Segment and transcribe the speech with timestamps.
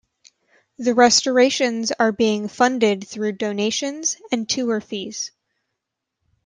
[0.79, 5.29] The restorations are being funded through donations and tour fees.